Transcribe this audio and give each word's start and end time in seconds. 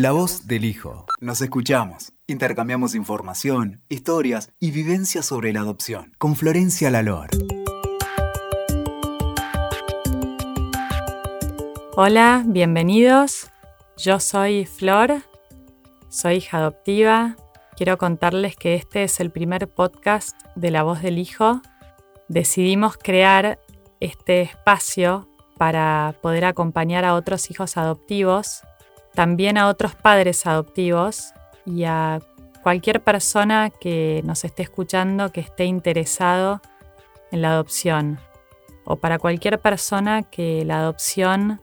La 0.00 0.12
voz 0.12 0.46
del 0.46 0.64
hijo. 0.64 1.06
Nos 1.20 1.40
escuchamos, 1.40 2.12
intercambiamos 2.28 2.94
información, 2.94 3.82
historias 3.88 4.52
y 4.60 4.70
vivencias 4.70 5.26
sobre 5.26 5.52
la 5.52 5.62
adopción. 5.62 6.12
Con 6.18 6.36
Florencia 6.36 6.88
Lalor. 6.88 7.30
Hola, 11.96 12.44
bienvenidos. 12.46 13.50
Yo 13.96 14.20
soy 14.20 14.66
Flor, 14.66 15.22
soy 16.08 16.36
hija 16.36 16.58
adoptiva. 16.58 17.34
Quiero 17.76 17.98
contarles 17.98 18.54
que 18.54 18.76
este 18.76 19.02
es 19.02 19.18
el 19.18 19.32
primer 19.32 19.66
podcast 19.66 20.40
de 20.54 20.70
La 20.70 20.84
voz 20.84 21.02
del 21.02 21.18
hijo. 21.18 21.60
Decidimos 22.28 22.96
crear 22.96 23.58
este 23.98 24.42
espacio 24.42 25.28
para 25.56 26.14
poder 26.22 26.44
acompañar 26.44 27.04
a 27.04 27.14
otros 27.14 27.50
hijos 27.50 27.76
adoptivos 27.76 28.62
también 29.18 29.58
a 29.58 29.66
otros 29.66 29.96
padres 29.96 30.46
adoptivos 30.46 31.34
y 31.66 31.82
a 31.82 32.20
cualquier 32.62 33.02
persona 33.02 33.68
que 33.68 34.22
nos 34.24 34.44
esté 34.44 34.62
escuchando 34.62 35.32
que 35.32 35.40
esté 35.40 35.64
interesado 35.64 36.62
en 37.32 37.42
la 37.42 37.50
adopción 37.50 38.20
o 38.84 38.94
para 38.94 39.18
cualquier 39.18 39.58
persona 39.58 40.22
que 40.22 40.64
la 40.64 40.78
adopción 40.78 41.60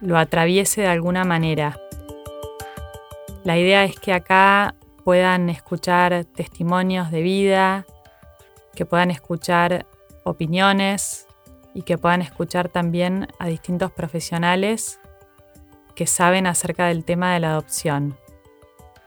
lo 0.00 0.16
atraviese 0.16 0.80
de 0.80 0.86
alguna 0.86 1.24
manera. 1.24 1.78
La 3.44 3.58
idea 3.58 3.84
es 3.84 4.00
que 4.00 4.14
acá 4.14 4.74
puedan 5.04 5.50
escuchar 5.50 6.24
testimonios 6.24 7.10
de 7.10 7.20
vida, 7.20 7.84
que 8.74 8.86
puedan 8.86 9.10
escuchar 9.10 9.84
opiniones 10.24 11.26
y 11.74 11.82
que 11.82 11.98
puedan 11.98 12.22
escuchar 12.22 12.70
también 12.70 13.28
a 13.38 13.48
distintos 13.48 13.92
profesionales 13.92 14.98
que 15.96 16.06
saben 16.06 16.46
acerca 16.46 16.86
del 16.86 17.04
tema 17.04 17.34
de 17.34 17.40
la 17.40 17.50
adopción. 17.50 18.16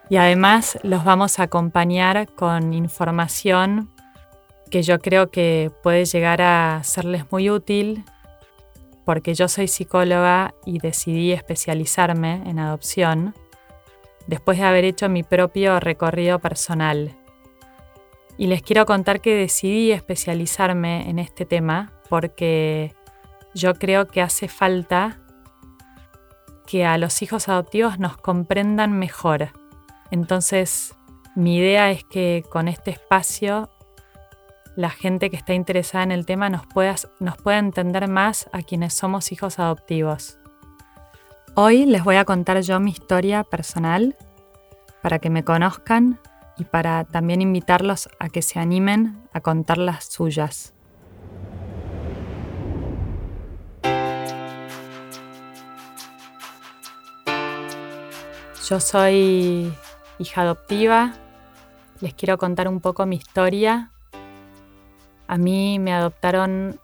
Y 0.09 0.17
además 0.17 0.77
los 0.83 1.05
vamos 1.05 1.39
a 1.39 1.43
acompañar 1.43 2.27
con 2.33 2.73
información 2.73 3.89
que 4.69 4.81
yo 4.83 4.99
creo 4.99 5.29
que 5.31 5.71
puede 5.83 6.05
llegar 6.05 6.41
a 6.41 6.81
serles 6.83 7.31
muy 7.31 7.49
útil 7.49 8.03
porque 9.05 9.33
yo 9.33 9.47
soy 9.47 9.67
psicóloga 9.67 10.53
y 10.65 10.79
decidí 10.79 11.31
especializarme 11.31 12.43
en 12.45 12.59
adopción 12.59 13.33
después 14.27 14.59
de 14.59 14.65
haber 14.65 14.83
hecho 14.83 15.09
mi 15.09 15.23
propio 15.23 15.79
recorrido 15.79 16.39
personal. 16.39 17.15
Y 18.37 18.47
les 18.47 18.61
quiero 18.61 18.85
contar 18.85 19.21
que 19.21 19.35
decidí 19.35 19.91
especializarme 19.91 21.09
en 21.09 21.19
este 21.19 21.45
tema 21.45 21.91
porque 22.09 22.93
yo 23.53 23.73
creo 23.73 24.07
que 24.07 24.21
hace 24.21 24.47
falta 24.47 25.19
que 26.69 26.85
a 26.85 26.99
los 26.99 27.23
hijos 27.23 27.49
adoptivos 27.49 27.97
nos 27.97 28.15
comprendan 28.15 28.93
mejor. 28.93 29.49
Entonces, 30.11 30.93
mi 31.35 31.57
idea 31.57 31.89
es 31.89 32.03
que 32.03 32.45
con 32.47 32.67
este 32.67 32.91
espacio 32.91 33.71
la 34.75 34.91
gente 34.91 35.31
que 35.31 35.35
está 35.35 35.55
interesada 35.55 36.03
en 36.03 36.11
el 36.11 36.27
tema 36.27 36.49
nos 36.49 36.67
pueda, 36.67 36.95
entender 37.57 38.07
más 38.07 38.49
a 38.53 38.61
quienes 38.61 38.93
somos 38.93 39.31
hijos 39.31 39.57
adoptivos. 39.57 40.37
Hoy 41.55 41.85
les 41.85 42.03
voy 42.03 42.17
a 42.17 42.23
contar 42.23 42.61
yo 42.61 42.79
mi 42.79 42.91
historia 42.91 43.43
personal 43.43 44.15
para 45.01 45.17
que 45.17 45.31
me 45.31 45.43
conozcan 45.43 46.19
y 46.55 46.65
para 46.65 47.03
también 47.03 47.41
invitarlos 47.41 48.09
a 48.19 48.29
que 48.29 48.43
se 48.43 48.59
animen 48.59 49.27
a 49.33 49.41
contar 49.41 49.79
las 49.79 50.05
suyas. 50.05 50.75
Yo 58.69 58.79
soy 58.79 59.73
hija 60.19 60.41
adoptiva. 60.41 61.13
Les 62.01 62.13
quiero 62.13 62.37
contar 62.37 62.67
un 62.67 62.81
poco 62.81 63.07
mi 63.07 63.15
historia. 63.15 63.89
A 65.27 65.37
mí 65.39 65.79
me 65.79 65.91
adoptaron 65.91 66.79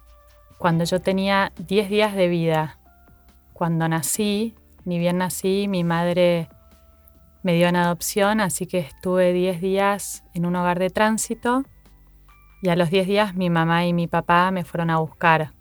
cuando 0.58 0.84
yo 0.86 1.00
tenía 1.00 1.52
10 1.58 1.92
días 1.92 2.16
de 2.16 2.28
vida. 2.28 2.80
Cuando 3.54 3.88
nací, 3.88 4.56
ni 4.84 4.98
bien 4.98 5.20
nací, 5.20 5.68
mi 5.68 5.84
madre 5.84 6.50
me 7.44 7.54
dio 7.54 7.68
en 7.68 7.76
adopción, 7.76 8.42
así 8.42 8.66
que 8.66 8.80
estuve 8.80 9.32
10 9.32 9.62
días 9.62 10.24
en 10.34 10.48
un 10.48 10.56
hogar 10.56 10.80
de 10.80 10.90
tránsito 10.90 11.66
y 12.64 12.70
a 12.70 12.76
los 12.76 12.90
10 12.90 13.06
días 13.06 13.36
mi 13.36 13.52
mamá 13.52 13.86
y 13.86 13.94
mi 13.94 14.08
papá 14.08 14.50
me 14.50 14.66
fueron 14.66 14.90
a 14.90 14.98
buscar. 14.98 15.52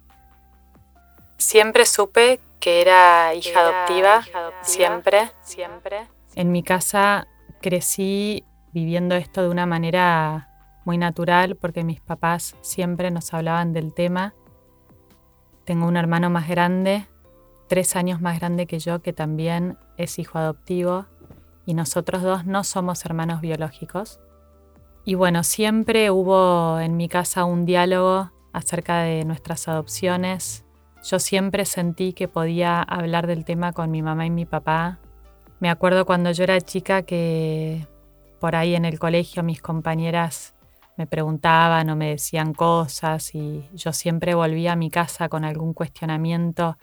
Siempre 1.36 1.84
supe 1.84 2.40
que 2.60 2.80
era 2.80 3.34
hija, 3.34 3.60
adoptiva, 3.60 4.24
siempre, 4.62 5.30
siempre. 5.42 6.08
En 6.36 6.50
mi 6.50 6.64
casa 6.64 7.28
crecí 7.62 8.44
viviendo 8.72 9.14
esto 9.14 9.42
de 9.42 9.48
una 9.48 9.66
manera 9.66 10.48
muy 10.84 10.98
natural 10.98 11.56
porque 11.56 11.84
mis 11.84 12.00
papás 12.00 12.56
siempre 12.60 13.12
nos 13.12 13.32
hablaban 13.32 13.72
del 13.72 13.94
tema. 13.94 14.34
Tengo 15.64 15.86
un 15.86 15.96
hermano 15.96 16.30
más 16.30 16.48
grande, 16.48 17.06
tres 17.68 17.94
años 17.94 18.20
más 18.20 18.40
grande 18.40 18.66
que 18.66 18.80
yo, 18.80 19.00
que 19.00 19.12
también 19.12 19.78
es 19.96 20.18
hijo 20.18 20.38
adoptivo 20.38 21.06
y 21.66 21.74
nosotros 21.74 22.22
dos 22.22 22.44
no 22.44 22.64
somos 22.64 23.04
hermanos 23.04 23.40
biológicos. 23.40 24.18
Y 25.04 25.14
bueno, 25.14 25.44
siempre 25.44 26.10
hubo 26.10 26.80
en 26.80 26.96
mi 26.96 27.08
casa 27.08 27.44
un 27.44 27.64
diálogo 27.64 28.32
acerca 28.52 29.02
de 29.02 29.24
nuestras 29.24 29.68
adopciones. 29.68 30.64
Yo 31.04 31.20
siempre 31.20 31.64
sentí 31.64 32.12
que 32.12 32.26
podía 32.26 32.82
hablar 32.82 33.28
del 33.28 33.44
tema 33.44 33.72
con 33.72 33.90
mi 33.92 34.02
mamá 34.02 34.26
y 34.26 34.30
mi 34.30 34.46
papá 34.46 34.98
me 35.60 35.70
acuerdo 35.70 36.04
cuando 36.04 36.30
yo 36.32 36.44
era 36.44 36.60
chica 36.60 37.02
que 37.02 37.86
por 38.40 38.56
ahí 38.56 38.74
en 38.74 38.84
el 38.84 38.98
colegio 38.98 39.42
mis 39.42 39.62
compañeras 39.62 40.54
me 40.96 41.06
preguntaban 41.06 41.88
o 41.90 41.96
me 41.96 42.10
decían 42.10 42.54
cosas 42.54 43.34
y 43.34 43.68
yo 43.72 43.92
siempre 43.92 44.34
volvía 44.34 44.72
a 44.72 44.76
mi 44.76 44.90
casa 44.90 45.28
con 45.28 45.44
algún 45.44 45.74
cuestionamiento 45.74 46.76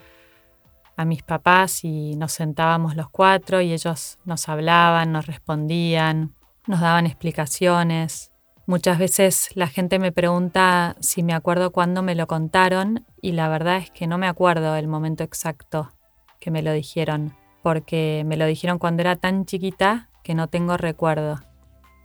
a 0.98 1.06
mis 1.06 1.24
papás 1.24 1.84
y 1.84 2.16
nos 2.16 2.34
sentábamos 2.34 2.96
los 2.96 3.10
cuatro 3.10 3.62
y 3.62 3.74
ellos 3.74 4.20
nos 4.26 4.50
hablaban, 4.50 5.12
nos 5.12 5.26
respondían, 5.26 6.36
nos 6.68 6.82
daban 6.82 7.06
explicaciones. 7.06 8.32
Muchas 8.68 9.00
veces 9.00 9.50
la 9.56 9.68
gente 9.68 10.00
me 10.00 10.12
pregunta 10.12 10.96
si 11.00 11.24
me 11.24 11.34
acuerdo 11.34 11.72
cuándo 11.72 12.04
me 12.04 12.16
lo 12.16 12.28
contaron 12.28 13.06
y 13.22 13.32
la 13.32 13.50
verdad 13.50 13.78
es 13.78 13.92
que 13.92 14.08
no 14.08 14.18
me 14.18 14.28
acuerdo 14.28 14.76
el 14.76 14.88
momento 14.88 15.24
exacto 15.24 15.92
que 16.40 16.52
me 16.52 16.62
lo 16.62 16.72
dijeron 16.72 17.36
porque 17.62 18.24
me 18.26 18.38
lo 18.38 18.46
dijeron 18.46 18.80
cuando 18.80 19.02
era 19.02 19.16
tan 19.16 19.46
chiquita 19.46 20.10
que 20.24 20.36
no 20.36 20.48
tengo 20.48 20.78
recuerdo. 20.78 21.40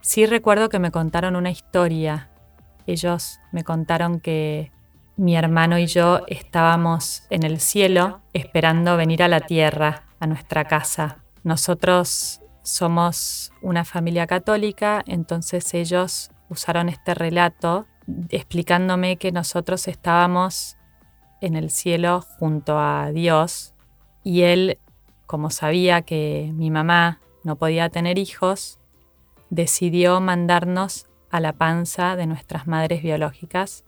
Sí 0.01 0.27
recuerdo 0.27 0.69
que 0.69 0.79
me 0.79 0.91
contaron 0.91 1.37
una 1.37 1.51
historia. 1.51 2.31
Ellos 2.87 3.41
me 3.53 3.65
contaron 3.65 4.21
que 4.21 4.71
mi 5.17 5.37
hermano 5.37 5.79
y 5.79 5.87
yo 5.87 6.23
estábamos 6.29 7.25
en 7.31 7.43
el 7.43 7.59
cielo 7.59 8.21
esperando 8.33 8.97
venir 8.97 9.23
a 9.23 9.29
la 9.29 9.41
tierra, 9.41 10.05
a 10.21 10.27
nuestra 10.27 10.65
casa. 10.65 11.25
Nosotros 11.43 12.41
somos 12.63 13.53
una 13.63 13.85
familia 13.85 14.27
católica, 14.27 15.03
entonces 15.07 15.73
ellos 15.75 16.31
usaron 16.49 16.89
este 16.89 17.15
relato 17.15 17.87
explicándome 18.29 19.17
que 19.17 19.33
nosotros 19.33 19.89
estábamos 19.89 20.77
en 21.41 21.57
el 21.57 21.71
cielo 21.71 22.21
junto 22.21 22.79
a 22.79 23.11
Dios 23.11 23.75
y 24.23 24.43
él 24.43 24.79
como 25.27 25.51
sabía 25.51 26.03
que 26.03 26.53
mi 26.55 26.71
mamá 26.71 27.21
no 27.45 27.57
podía 27.57 27.89
tener 27.91 28.19
hijos, 28.19 28.79
decidió 29.51 30.21
mandarnos 30.21 31.07
a 31.31 31.41
la 31.41 31.53
panza 31.53 32.17
de 32.17 32.27
nuestras 32.27 32.67
madres 32.67 33.03
biológicas 33.03 33.85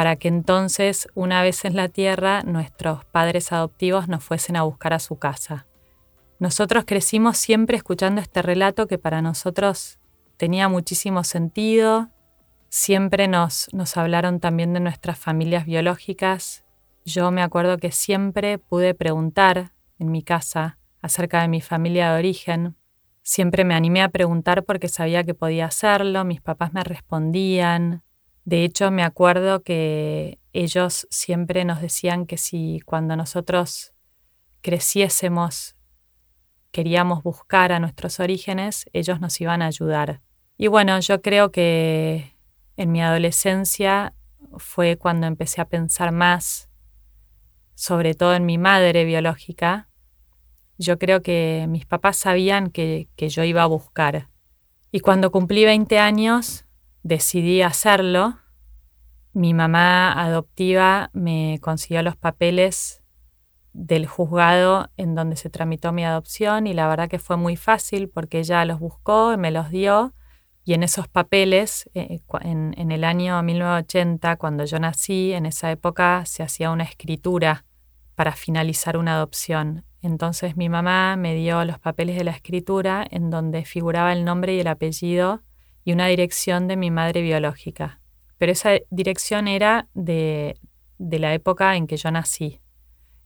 para 0.00 0.16
que 0.16 0.28
entonces, 0.28 1.08
una 1.14 1.42
vez 1.42 1.64
en 1.66 1.76
la 1.76 1.88
tierra, 1.88 2.42
nuestros 2.42 3.04
padres 3.04 3.52
adoptivos 3.52 4.08
nos 4.08 4.24
fuesen 4.24 4.56
a 4.56 4.62
buscar 4.62 4.94
a 4.94 4.98
su 4.98 5.18
casa. 5.18 5.66
Nosotros 6.38 6.84
crecimos 6.86 7.36
siempre 7.36 7.76
escuchando 7.76 8.22
este 8.22 8.40
relato 8.40 8.86
que 8.86 8.96
para 8.96 9.20
nosotros 9.20 9.98
tenía 10.38 10.70
muchísimo 10.70 11.22
sentido. 11.22 12.08
Siempre 12.70 13.28
nos, 13.28 13.68
nos 13.74 13.96
hablaron 13.98 14.40
también 14.40 14.72
de 14.72 14.80
nuestras 14.80 15.18
familias 15.18 15.66
biológicas. 15.66 16.64
Yo 17.04 17.30
me 17.30 17.42
acuerdo 17.42 17.76
que 17.76 17.92
siempre 17.92 18.56
pude 18.56 18.94
preguntar 18.94 19.72
en 20.00 20.10
mi 20.10 20.24
casa 20.24 20.78
acerca 21.00 21.42
de 21.42 21.48
mi 21.48 21.60
familia 21.60 22.12
de 22.12 22.18
origen. 22.18 22.76
Siempre 23.22 23.64
me 23.64 23.74
animé 23.74 24.02
a 24.02 24.08
preguntar 24.08 24.64
porque 24.64 24.88
sabía 24.88 25.22
que 25.22 25.34
podía 25.34 25.66
hacerlo, 25.66 26.24
mis 26.24 26.40
papás 26.40 26.72
me 26.72 26.82
respondían. 26.82 28.02
De 28.44 28.64
hecho, 28.64 28.90
me 28.90 29.04
acuerdo 29.04 29.62
que 29.62 30.40
ellos 30.52 31.06
siempre 31.10 31.64
nos 31.64 31.80
decían 31.80 32.26
que 32.26 32.36
si 32.36 32.80
cuando 32.84 33.14
nosotros 33.14 33.92
creciésemos 34.62 35.76
queríamos 36.70 37.22
buscar 37.22 37.72
a 37.72 37.80
nuestros 37.80 38.20
orígenes, 38.20 38.86
ellos 38.92 39.20
nos 39.20 39.40
iban 39.40 39.62
a 39.62 39.66
ayudar. 39.66 40.20
Y 40.56 40.68
bueno, 40.68 40.98
yo 41.00 41.20
creo 41.20 41.50
que 41.50 42.36
en 42.76 42.92
mi 42.92 43.02
adolescencia 43.02 44.14
fue 44.56 44.96
cuando 44.96 45.26
empecé 45.26 45.60
a 45.60 45.68
pensar 45.68 46.12
más, 46.12 46.70
sobre 47.74 48.14
todo 48.14 48.34
en 48.34 48.46
mi 48.46 48.58
madre 48.58 49.04
biológica, 49.04 49.89
yo 50.80 50.98
creo 50.98 51.20
que 51.20 51.66
mis 51.68 51.84
papás 51.84 52.16
sabían 52.16 52.70
que, 52.70 53.08
yo 53.18 53.44
iba 53.44 53.62
a 53.62 53.66
buscar. 53.66 54.28
Y 54.90 55.00
cuando 55.00 55.30
cumplí 55.30 55.64
20 55.64 55.98
años, 55.98 56.64
decidí 57.02 57.60
hacerlo. 57.60 58.38
Mi 59.34 59.52
mamá 59.52 60.10
adoptiva 60.12 61.10
me 61.12 61.58
consiguió 61.60 62.02
los 62.02 62.16
papeles 62.16 63.02
del 63.74 64.06
juzgado 64.06 64.90
en 64.96 65.14
donde 65.14 65.36
se 65.36 65.50
tramitó 65.50 65.92
mi 65.92 66.04
adopción 66.04 66.66
y 66.66 66.72
la 66.72 66.88
verdad 66.88 67.08
que 67.08 67.18
fue 67.18 67.36
muy 67.36 67.56
fácil 67.56 68.08
porque 68.08 68.38
ella 68.38 68.64
los 68.64 68.80
buscó, 68.80 69.36
me 69.36 69.50
los 69.50 69.70
dio 69.70 70.14
y 70.64 70.74
en 70.74 70.82
esos 70.82 71.08
papeles, 71.08 71.88
eh, 71.94 72.20
en, 72.40 72.74
en, 72.76 72.90
el 72.90 73.04
año 73.04 73.40
1980, 73.42 74.36
cuando 74.36 74.64
yo 74.64 74.78
nací, 74.78 75.32
en 75.32 75.46
esa 75.46 75.70
época 75.70 76.24
se 76.26 76.42
hacía 76.42 76.70
una 76.70 76.84
escritura 76.84 77.64
para 78.20 78.32
finalizar 78.32 78.98
una 78.98 79.14
adopción. 79.14 79.86
Entonces 80.02 80.54
mi 80.54 80.68
mamá 80.68 81.16
me 81.16 81.34
dio 81.34 81.64
los 81.64 81.78
papeles 81.78 82.16
de 82.16 82.24
la 82.24 82.32
escritura 82.32 83.02
en 83.10 83.30
donde 83.30 83.64
figuraba 83.64 84.12
el 84.12 84.26
nombre 84.26 84.54
y 84.54 84.60
el 84.60 84.66
apellido 84.66 85.40
y 85.84 85.94
una 85.94 86.06
dirección 86.06 86.68
de 86.68 86.76
mi 86.76 86.90
madre 86.90 87.22
biológica. 87.22 88.02
Pero 88.36 88.52
esa 88.52 88.72
dirección 88.90 89.48
era 89.48 89.88
de, 89.94 90.60
de 90.98 91.18
la 91.18 91.32
época 91.32 91.76
en 91.76 91.86
que 91.86 91.96
yo 91.96 92.10
nací. 92.10 92.60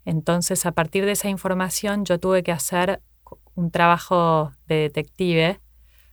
Entonces, 0.04 0.64
a 0.64 0.70
partir 0.70 1.04
de 1.06 1.10
esa 1.10 1.28
información, 1.28 2.04
yo 2.04 2.20
tuve 2.20 2.44
que 2.44 2.52
hacer 2.52 3.02
un 3.56 3.72
trabajo 3.72 4.52
de 4.68 4.76
detective 4.76 5.60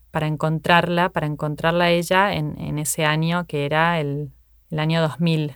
para 0.09 0.25
encontrarla, 0.25 1.09
para 1.09 1.27
encontrarla 1.27 1.91
ella 1.91 2.33
en, 2.33 2.79
ese 2.79 3.05
año 3.05 3.45
que 3.45 3.67
era 3.67 3.99
el, 3.99 4.33
el 4.71 4.79
año 4.79 5.03
2000, 5.03 5.55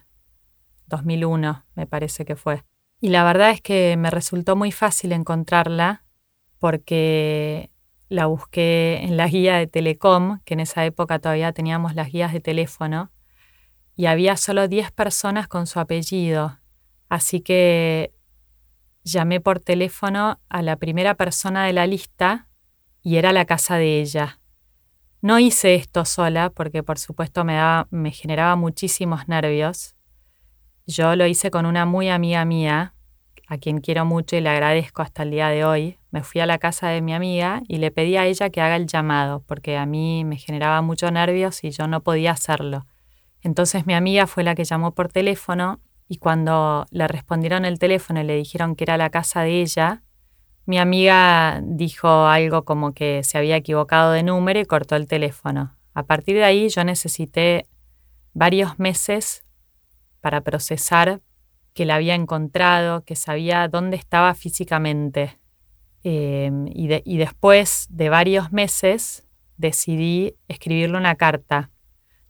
2001 0.86 1.66
me 1.74 1.88
parece 1.88 2.24
que 2.24 2.36
fue. 2.36 2.63
Y 3.06 3.10
la 3.10 3.24
verdad 3.24 3.52
es 3.52 3.62
que 3.62 3.98
me 3.98 4.10
resultó 4.10 4.56
muy 4.56 4.72
fácil 4.72 5.12
encontrarla 5.12 6.04
porque 6.57 7.69
la 8.10 8.25
busqué 8.25 8.98
en 9.04 9.16
la 9.16 9.28
guía 9.28 9.57
de 9.57 9.68
Telecom, 9.68 10.40
que 10.44 10.56
en 10.56 10.62
esa 10.62 10.84
época 10.86 11.19
todavía 11.19 11.52
teníamos 11.52 11.94
las 11.94 12.12
guías 12.12 12.34
de 12.34 12.40
teléfono, 12.40 13.12
y 13.96 14.07
había 14.07 14.38
solo 14.38 14.68
10 14.68 14.92
personas 14.92 15.48
con 15.48 15.68
su 15.68 15.80
apellido. 15.80 16.57
Así 17.07 17.42
que 17.42 18.12
llamé 19.04 19.40
por 19.40 19.60
teléfono 19.60 20.40
a 20.50 20.63
la 20.63 20.78
primera 20.78 21.13
persona 21.13 21.68
de 21.68 21.74
la 21.74 21.86
lista 21.86 22.48
y 23.04 23.18
era 23.18 23.34
la 23.34 23.46
casa 23.46 23.78
de 23.78 24.02
ella. 24.02 24.40
No 25.22 25.38
hice 25.38 25.75
esto 25.75 26.06
sola 26.06 26.50
porque 26.50 26.81
por 26.81 26.98
supuesto 26.98 27.46
me, 27.46 27.60
me 27.92 28.10
generaba 28.10 28.56
muchísimos 28.56 29.28
nervios. 29.28 29.94
Yo 30.88 31.16
lo 31.16 31.28
hice 31.28 31.52
con 31.52 31.68
una 31.68 31.86
muy 31.86 32.10
amiga 32.10 32.46
mía, 32.46 32.94
a 33.47 33.57
quien 33.57 33.80
quiero 33.80 34.06
mucho 34.06 34.36
y 34.36 34.42
le 34.42 34.50
agradezco 34.50 35.01
hasta 35.01 35.24
el 35.24 35.31
día 35.31 35.50
de 35.50 35.65
hoy. 35.65 35.97
Me 36.12 36.24
fui 36.24 36.42
a 36.42 36.45
la 36.45 36.57
casa 36.57 36.88
de 36.88 37.01
mi 37.01 37.13
amiga 37.13 37.62
y 37.68 37.77
le 37.77 37.92
pedí 37.92 38.18
a 38.18 38.25
ella 38.25 38.50
que 38.50 38.62
haga 38.62 38.75
el 38.75 38.88
llamado 38.88 39.44
porque 39.45 39.77
a 39.77 39.86
mí 39.86 40.24
me 40.25 40.38
generaba 40.38 40.81
mucho 40.81 41.12
nervios 41.12 41.63
y 41.63 41.71
yo 41.71 41.88
no 41.88 42.01
podía 42.01 42.31
hacerlo. 42.31 42.86
Entonces 43.42 43.86
mi 43.86 43.94
amiga 43.94 44.27
fue 44.27 44.44
la 44.44 44.56
que 44.56 44.63
llamó 44.63 44.94
por 44.94 45.12
teléfono 45.12 45.80
y 46.07 46.18
cuando 46.18 46.86
le 46.92 47.07
respondieron 47.07 47.65
el 47.65 47.80
teléfono 47.80 48.21
y 48.21 48.24
le 48.24 48.36
dijeron 48.36 48.75
que 48.75 48.83
era 48.83 48.97
la 48.97 49.09
casa 49.09 49.42
de 49.42 49.62
ella, 49.62 50.03
mi 50.65 50.80
amiga 50.80 51.62
dijo 51.63 52.25
algo 52.25 52.65
como 52.65 52.94
que 52.94 53.24
se 53.24 53.38
había 53.38 53.56
equivocado 53.56 54.12
de 54.12 54.24
número 54.24 54.59
y 54.59 54.65
cortó 54.65 54.95
el 54.95 55.07
teléfono. 55.07 55.75
A 55.94 56.03
partir 56.03 56.36
de 56.36 56.44
ahí 56.44 56.69
yo 56.69 56.83
necesité 56.83 57.68
varios 58.33 58.80
meses 58.80 59.45
para 60.21 60.42
procesar 60.42 61.21
que 61.75 61.86
la 61.86 61.95
había 61.95 62.16
encontrado, 62.16 63.04
que 63.04 63.16
sabía 63.16 63.68
dónde 63.68 63.98
estaba 63.98 64.33
físicamente. 64.33 65.38
Em, 66.04 66.68
y, 66.68 66.88
y 67.04 67.18
después 67.18 67.88
de 67.89 68.10
varios 68.10 68.51
meses 68.51 69.27
decidí 69.57 70.36
escribirle 70.48 70.98
una 70.98 71.16
carta. 71.16 71.69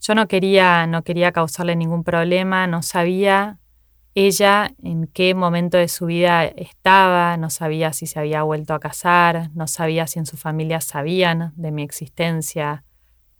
Yo 0.01 0.15
no 0.15 0.27
quería, 0.27 0.87
no 0.87 1.03
quería 1.03 1.31
causarle 1.31 1.75
ningún 1.75 2.03
problema, 2.03 2.65
no 2.67 2.81
sabía 2.81 3.59
ella 4.15 4.71
en 4.81 5.07
qué 5.07 5.35
momento 5.35 5.77
de 5.77 5.89
su 5.89 6.05
vida 6.07 6.45
estaba, 6.45 7.37
no 7.37 7.49
sabía 7.49 7.93
si 7.93 8.07
se 8.07 8.19
había 8.19 8.43
vuelto 8.43 8.73
a 8.73 8.79
casar, 8.79 9.51
no 9.53 9.67
sabía 9.67 10.07
si 10.07 10.19
en 10.19 10.25
su 10.25 10.37
familia 10.37 10.81
sabían 10.81 11.53
de 11.55 11.71
mi 11.71 11.83
existencia 11.83 12.84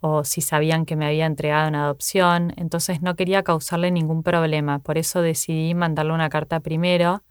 o 0.08 0.24
si 0.24 0.42
sabían 0.42 0.86
que 0.86 0.96
me 0.96 1.08
había 1.08 1.26
entregado 1.26 1.68
en 1.68 1.74
adopción, 1.74 2.54
entonces 2.58 3.02
no 3.02 3.16
quería 3.16 3.42
causarle 3.42 3.90
ningún 3.90 4.22
problema, 4.22 4.78
por 4.78 5.00
eso 5.00 5.24
decidí 5.24 5.74
mandarle 5.74 6.14
una 6.14 6.30
carta 6.30 6.60
primero. 6.60 7.24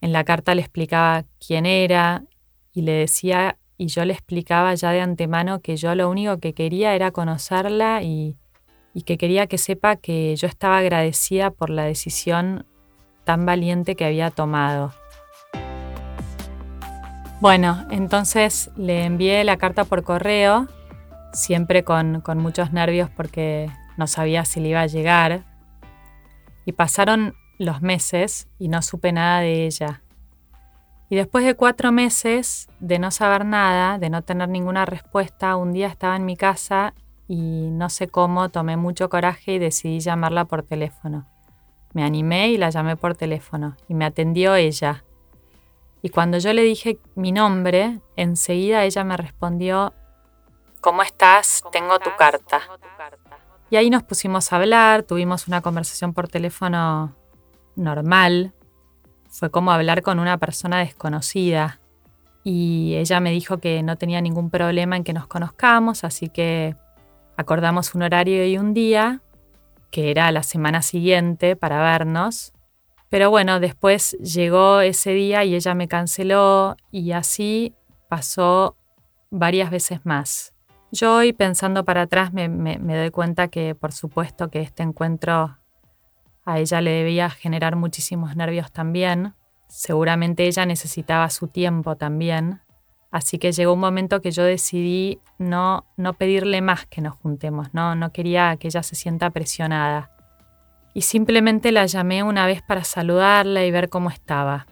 En 0.00 0.12
la 0.12 0.22
carta 0.22 0.54
le 0.54 0.60
explicaba 0.60 1.24
quién 1.44 1.66
era 1.66 2.22
y 2.72 2.82
le 2.82 2.92
decía 2.92 3.58
y 3.76 3.88
yo 3.88 4.04
le 4.04 4.12
explicaba 4.12 4.72
ya 4.76 4.92
de 4.92 5.00
antemano 5.00 5.60
que 5.60 5.76
yo 5.76 5.92
lo 5.96 6.08
único 6.08 6.38
que 6.38 6.54
quería 6.54 6.94
era 6.94 7.10
conocerla 7.10 8.04
y, 8.04 8.36
y 8.94 9.02
que 9.02 9.18
quería 9.18 9.48
que 9.48 9.58
sepa 9.58 9.96
que 9.96 10.36
yo 10.36 10.46
estaba 10.46 10.78
agradecida 10.78 11.50
por 11.50 11.68
la 11.68 11.82
decisión 11.82 12.64
tan 13.24 13.44
valiente 13.44 13.96
que 13.96 14.04
había 14.04 14.30
tomado. 14.30 14.92
Bueno, 17.40 17.86
entonces 17.90 18.70
le 18.76 19.04
envié 19.04 19.42
la 19.42 19.56
carta 19.56 19.84
por 19.84 20.04
correo, 20.04 20.68
siempre 21.32 21.84
con, 21.84 22.20
con 22.20 22.38
muchos 22.38 22.72
nervios 22.72 23.10
porque 23.10 23.70
no 23.96 24.06
sabía 24.06 24.44
si 24.44 24.60
le 24.60 24.68
iba 24.70 24.80
a 24.80 24.86
llegar. 24.86 25.44
Y 26.64 26.72
pasaron 26.72 27.34
los 27.58 27.82
meses 27.82 28.48
y 28.58 28.68
no 28.68 28.82
supe 28.82 29.12
nada 29.12 29.40
de 29.40 29.66
ella. 29.66 30.02
Y 31.10 31.16
después 31.16 31.44
de 31.44 31.54
cuatro 31.54 31.90
meses 31.90 32.68
de 32.78 33.00
no 33.00 33.10
saber 33.10 33.44
nada, 33.44 33.98
de 33.98 34.10
no 34.10 34.22
tener 34.22 34.48
ninguna 34.48 34.86
respuesta, 34.86 35.56
un 35.56 35.72
día 35.72 35.88
estaba 35.88 36.14
en 36.14 36.24
mi 36.24 36.36
casa 36.36 36.94
y 37.26 37.68
no 37.70 37.90
sé 37.90 38.08
cómo 38.08 38.48
tomé 38.48 38.76
mucho 38.76 39.08
coraje 39.08 39.54
y 39.54 39.58
decidí 39.58 40.00
llamarla 40.00 40.44
por 40.44 40.62
teléfono. 40.62 41.26
Me 41.92 42.04
animé 42.04 42.50
y 42.50 42.58
la 42.58 42.70
llamé 42.70 42.96
por 42.96 43.16
teléfono 43.16 43.76
y 43.88 43.94
me 43.94 44.04
atendió 44.04 44.54
ella. 44.54 45.04
Y 46.00 46.10
cuando 46.10 46.38
yo 46.38 46.52
le 46.52 46.62
dije 46.62 46.98
mi 47.16 47.32
nombre, 47.32 48.00
enseguida 48.16 48.84
ella 48.84 49.02
me 49.04 49.16
respondió, 49.16 49.92
¿Cómo 50.80 51.02
estás? 51.02 51.62
Tengo 51.72 51.98
tu 51.98 52.10
carta. 52.16 52.62
Y 53.68 53.76
ahí 53.76 53.90
nos 53.90 54.02
pusimos 54.02 54.52
a 54.52 54.56
hablar, 54.56 55.02
tuvimos 55.02 55.46
una 55.46 55.60
conversación 55.60 56.14
por 56.14 56.28
teléfono 56.28 57.14
normal. 57.76 58.54
Fue 59.28 59.50
como 59.50 59.72
hablar 59.72 60.02
con 60.02 60.18
una 60.18 60.38
persona 60.38 60.78
desconocida. 60.78 61.80
Y 62.42 62.94
ella 62.96 63.20
me 63.20 63.30
dijo 63.30 63.58
que 63.58 63.82
no 63.82 63.96
tenía 63.96 64.20
ningún 64.20 64.50
problema 64.50 64.96
en 64.96 65.04
que 65.04 65.12
nos 65.12 65.26
conozcamos, 65.26 66.04
así 66.04 66.30
que 66.30 66.74
acordamos 67.36 67.94
un 67.94 68.02
horario 68.02 68.46
y 68.46 68.56
un 68.56 68.72
día 68.72 69.20
que 69.90 70.10
era 70.10 70.32
la 70.32 70.42
semana 70.42 70.82
siguiente 70.82 71.56
para 71.56 71.82
vernos. 71.82 72.52
Pero 73.10 73.28
bueno, 73.28 73.60
después 73.60 74.12
llegó 74.12 74.80
ese 74.80 75.10
día 75.10 75.44
y 75.44 75.54
ella 75.54 75.74
me 75.74 75.88
canceló 75.88 76.76
y 76.90 77.12
así 77.12 77.74
pasó 78.08 78.76
varias 79.30 79.70
veces 79.70 80.06
más. 80.06 80.54
Yo 80.92 81.14
hoy 81.14 81.32
pensando 81.32 81.84
para 81.84 82.02
atrás 82.02 82.32
me, 82.32 82.48
doy 82.48 83.10
cuenta 83.10 83.48
que 83.48 83.76
por 83.76 83.92
supuesto 83.92 84.48
que 84.48 84.60
este 84.60 84.82
encuentro 84.82 85.56
a 86.44 86.58
ella 86.58 86.80
le 86.80 86.90
debía 86.90 87.30
generar 87.30 87.76
muchísimos 87.76 88.34
nervios 88.34 88.72
también. 88.72 89.34
Seguramente 89.68 90.46
ella 90.46 90.66
necesitaba 90.66 91.30
su 91.30 91.46
tiempo 91.46 91.96
también. 91.96 92.62
Así 93.12 93.38
que 93.38 93.52
llegó 93.52 93.72
un 93.74 93.80
momento 93.80 94.20
que 94.20 94.32
yo 94.32 94.42
decidí 94.42 95.20
no, 95.38 95.86
no 95.96 96.14
pedirle 96.14 96.60
más 96.60 96.86
que 96.86 97.00
nos 97.00 97.14
juntemos, 97.14 97.72
¿no? 97.72 97.94
no 97.94 98.12
quería 98.12 98.56
que 98.56 98.68
ella 98.68 98.82
se 98.82 98.96
sienta 98.96 99.30
presionada. 99.30 100.10
Y 100.92 101.02
simplemente 101.02 101.70
la 101.70 101.86
llamé 101.86 102.24
una 102.24 102.46
vez 102.46 102.62
para 102.62 102.82
saludarla 102.82 103.64
y 103.64 103.70
ver 103.70 103.90
cómo 103.90 104.10
estaba. 104.10 104.66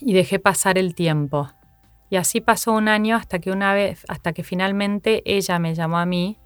Y 0.00 0.12
dejé 0.12 0.38
pasar 0.38 0.76
el 0.76 0.94
tiempo. 0.94 1.48
Y 2.10 2.16
así 2.16 2.40
pasó 2.40 2.72
un 2.72 2.88
año 2.88 3.16
hasta 3.16 3.38
que 3.38 3.50
una 3.50 3.74
vez, 3.74 4.04
hasta 4.08 4.32
que 4.32 4.42
finalmente 4.42 5.22
ella 5.24 5.58
me 5.58 5.74
llamó 5.74 5.98
a 5.98 6.06
mí 6.06 6.38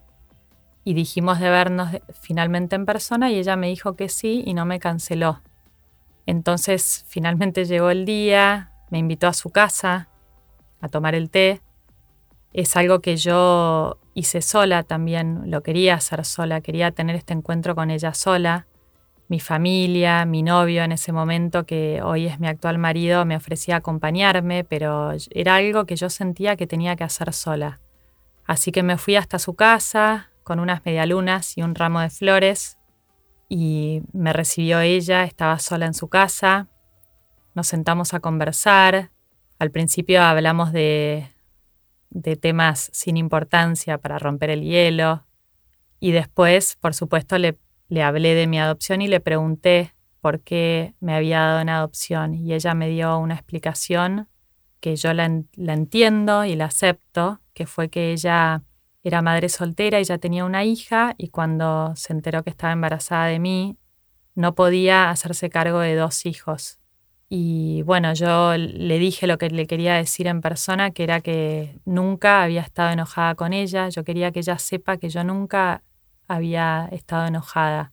y 0.85 0.95
dijimos 0.95 1.39
de 1.39 1.51
vernos 1.51 1.91
finalmente 2.21 2.75
en 2.75 2.87
persona 2.87 3.31
y 3.31 3.37
ella 3.37 3.57
me 3.57 3.69
dijo 3.69 3.95
que 3.95 4.09
sí 4.09 4.43
y 4.45 4.55
no 4.55 4.65
me 4.65 4.81
canceló. 4.81 5.41
Entonces 6.27 7.05
finalmente 7.09 7.65
llegó 7.65 7.91
el 7.91 8.05
día, 8.05 8.73
me 8.91 8.99
invitó 8.99 9.29
a 9.29 9.33
su 9.33 9.51
casa, 9.51 10.09
a 10.81 10.89
tomar 10.89 11.15
el 11.15 11.31
té. 11.31 11.61
Es 12.53 12.77
algo 12.77 13.01
que 13.01 13.17
yo 13.17 13.99
hice 14.15 14.43
sola 14.43 14.83
también, 14.83 15.51
lo 15.51 15.63
quería 15.63 15.95
hacer 15.95 16.25
sola, 16.25 16.61
quería 16.61 16.91
tener 16.91 17.17
este 17.17 17.33
encuentro 17.33 17.75
con 17.75 17.91
ella 17.91 18.15
sola. 18.15 18.67
Mi 19.33 19.41
familia, 19.41 20.27
mi 20.27 20.43
novio 20.43 20.85
en 20.85 20.93
ese 20.93 21.11
momento, 21.11 21.65
que 21.65 22.03
hoy 22.03 22.27
es 22.27 22.39
mi 22.39 22.49
actual 22.49 22.77
marido, 22.77 23.25
me 23.25 23.35
ofrecía 23.35 23.77
acompañarme, 23.77 24.63
pero 24.63 25.13
era 25.31 25.57
algo 25.57 25.87
que 25.87 25.97
yo 25.97 26.11
sentía 26.11 26.55
que 26.57 26.67
tenía 26.67 26.97
que 26.97 27.05
hacer 27.05 27.33
sola. 27.33 27.81
Así 28.45 28.73
que 28.73 28.83
me 28.83 28.99
fui 28.99 29.17
hasta 29.17 29.39
su 29.39 29.55
casa 29.55 30.29
con 30.45 30.61
unas 30.61 30.85
medialunas 30.85 31.57
y 31.57 31.63
un 31.63 31.75
ramo 31.75 32.01
de 32.01 32.11
flores 32.11 32.77
y 33.49 34.03
me 34.13 34.35
recibió 34.35 34.81
ella, 34.81 35.25
estaba 35.25 35.59
sola 35.61 35.87
en 35.87 35.95
su 35.95 36.09
casa, 36.09 36.69
nos 37.55 37.67
sentamos 37.67 38.13
a 38.13 38.21
conversar, 38.21 39.13
Al 39.59 39.71
principio 39.71 40.21
hablamos 40.21 40.73
de, 40.73 41.31
de 42.11 42.37
temas 42.37 42.91
sin 42.93 43.17
importancia 43.17 43.97
para 43.97 44.19
romper 44.19 44.51
el 44.51 44.61
hielo 44.61 45.25
y 46.01 46.13
después, 46.13 46.77
por 46.83 46.93
supuesto, 46.93 47.39
le, 47.39 47.57
le 47.93 48.03
hablé 48.03 48.35
de 48.35 48.47
mi 48.47 48.59
adopción 48.59 49.03
y 49.03 49.07
le 49.07 49.21
pregunté 49.21 49.93
por 50.23 50.41
qué 50.41 50.95
me 51.01 51.15
había 51.15 51.41
dado 51.41 51.61
en 51.61 51.69
adopción 51.69 52.35
y 52.35 52.55
ella 52.55 52.73
me 52.73 52.89
dio 52.89 53.19
una 53.19 53.35
explicación 53.35 54.29
que 54.81 54.97
yo 54.97 55.13
la, 55.13 55.27
entiendo 55.27 56.47
y 56.47 56.57
la 56.57 56.65
acepto, 56.65 57.43
que 57.53 57.67
fue 57.67 57.91
que 57.91 58.13
ella 58.13 58.63
era 59.05 59.21
madre 59.21 59.51
soltera 59.51 60.01
y 60.01 60.05
ya 60.05 60.17
tenía 60.17 60.47
una 60.47 60.65
hija 60.65 61.15
y 61.19 61.29
cuando 61.29 61.93
se 61.95 62.15
enteró 62.15 62.43
que 62.43 62.49
estaba 62.49 62.73
embarazada 62.73 63.27
de 63.27 63.39
mí, 63.39 63.77
no 64.35 64.55
podía 64.55 65.11
hacerse 65.11 65.51
cargo 65.51 65.81
de 65.81 65.95
dos 65.95 66.25
hijos. 66.25 66.81
Y 67.29 67.83
bueno, 67.83 68.15
yo 68.15 68.57
le 68.57 68.99
dije 68.99 69.27
lo 69.27 69.37
que 69.37 69.51
le 69.51 69.67
quería 69.67 69.97
decir 69.97 70.29
en 70.29 70.41
persona, 70.41 70.93
que 70.93 71.03
era 71.03 71.21
que 71.21 71.79
nunca 71.85 72.43
había 72.43 72.63
estado 72.63 72.91
enojada 72.91 73.35
con 73.35 73.53
ella, 73.53 73.91
yo 73.91 74.03
quería 74.03 74.33
que 74.33 74.39
ella 74.41 74.57
sepa 74.57 74.97
que 74.97 75.11
yo 75.11 75.25
nunca 75.25 75.83
había 76.35 76.89
estado 76.91 77.27
enojada 77.27 77.93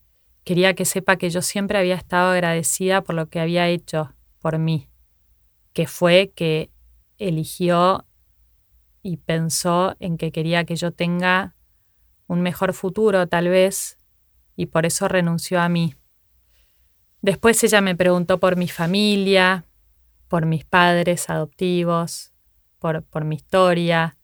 Quería 0.49 0.73
que 0.73 0.85
sepa 0.85 1.17
que 1.17 1.29
yo 1.29 1.43
siempre 1.43 1.77
había 1.77 1.93
estado 1.93 2.31
agradecida 2.31 3.03
por 3.03 3.13
lo 3.13 3.29
que 3.29 3.39
había 3.39 3.67
hecho 3.67 4.15
por 4.39 4.57
mí, 4.57 4.89
que 5.73 5.85
fue 5.85 6.31
que 6.35 6.71
eligió 7.19 8.07
y 9.03 9.17
pensó 9.17 9.95
en 9.99 10.17
que 10.17 10.31
quería 10.31 10.63
que 10.63 10.75
yo 10.75 10.91
tenga 10.91 11.55
un 12.25 12.41
mejor 12.41 12.73
futuro 12.73 13.27
tal 13.27 13.47
vez, 13.47 13.99
y 14.55 14.65
por 14.65 14.87
eso 14.87 15.07
renunció 15.07 15.61
a 15.61 15.69
mí. 15.69 15.93
Después 17.21 17.63
ella 17.63 17.81
me 17.81 17.95
preguntó 17.95 18.39
por 18.39 18.55
mi 18.55 18.69
familia, 18.69 19.65
por 20.27 20.47
mis 20.47 20.65
padres 20.65 21.29
adoptivos, 21.29 22.33
por, 22.79 23.03
por 23.03 23.23
mi 23.23 23.35
historia. 23.35 24.17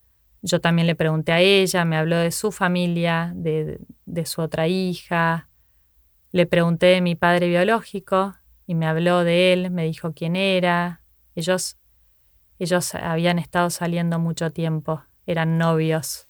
Yo 0.45 0.61
también 0.61 0.85
le 0.85 0.93
pregunté 0.93 1.31
a 1.31 1.41
ella, 1.41 1.85
me 1.85 1.97
habló 1.97 2.17
de 2.17 2.29
su 2.29 2.51
familia, 2.51 3.33
de, 3.35 3.79
de 4.05 4.25
su 4.27 4.41
otra 4.41 4.67
hija, 4.67 5.49
le 6.31 6.45
pregunté 6.45 6.85
de 6.85 7.01
mi 7.01 7.15
padre 7.15 7.47
biológico 7.47 8.35
y 8.67 8.75
me 8.75 8.85
habló 8.85 9.23
de 9.23 9.53
él, 9.53 9.71
me 9.71 9.85
dijo 9.85 10.13
quién 10.13 10.35
era. 10.35 11.01
Ellos, 11.33 11.77
ellos 12.59 12.93
habían 12.93 13.39
estado 13.39 13.71
saliendo 13.71 14.19
mucho 14.19 14.51
tiempo, 14.51 15.01
eran 15.25 15.57
novios. 15.57 16.27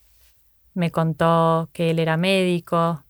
Me 0.73 0.91
contó 0.91 1.69
que 1.73 1.89
él 1.89 1.99
era 1.99 2.15
médico. 2.15 3.03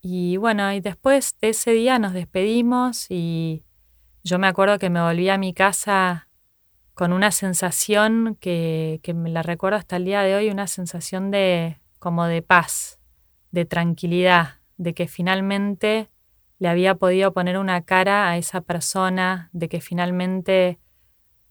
Y 0.00 0.36
bueno, 0.36 0.72
y 0.72 0.80
después 0.80 1.36
de 1.42 1.50
ese 1.50 1.70
día 1.70 2.00
nos 2.00 2.12
despedimos 2.12 3.08
y 3.08 3.62
yo 4.24 4.40
me 4.40 4.48
acuerdo 4.48 4.80
que 4.80 4.90
me 4.90 5.00
volví 5.00 5.28
a 5.28 5.38
mi 5.38 5.54
casa 5.54 6.23
con 6.94 7.12
una 7.12 7.30
sensación 7.30 8.36
que, 8.40 9.00
que 9.02 9.14
me 9.14 9.30
la 9.30 9.42
recuerdo 9.42 9.78
hasta 9.78 9.96
el 9.96 10.04
día 10.04 10.22
de 10.22 10.36
hoy, 10.36 10.50
una 10.50 10.66
sensación 10.66 11.30
de 11.30 11.78
como 11.98 12.26
de 12.26 12.42
paz, 12.42 13.00
de 13.50 13.64
tranquilidad, 13.64 14.60
de 14.76 14.94
que 14.94 15.08
finalmente 15.08 16.10
le 16.58 16.68
había 16.68 16.94
podido 16.94 17.32
poner 17.32 17.58
una 17.58 17.82
cara 17.82 18.28
a 18.28 18.36
esa 18.36 18.60
persona, 18.60 19.50
de 19.52 19.68
que 19.68 19.80
finalmente 19.80 20.78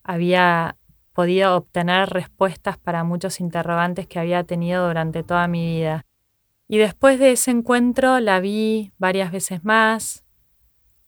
había 0.03 0.77
podido 1.13 1.55
obtener 1.55 2.09
respuestas 2.09 2.77
para 2.77 3.03
muchos 3.03 3.39
interrogantes 3.39 4.07
que 4.07 4.19
había 4.19 4.43
tenido 4.43 4.87
durante 4.87 5.23
toda 5.23 5.47
mi 5.47 5.65
vida. 5.65 6.05
Y 6.67 6.77
después 6.77 7.19
de 7.19 7.33
ese 7.33 7.51
encuentro 7.51 8.19
la 8.19 8.39
vi 8.39 8.91
varias 8.97 9.31
veces 9.31 9.63
más. 9.63 10.23